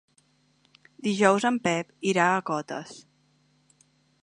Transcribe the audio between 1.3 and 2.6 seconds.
en Pep irà a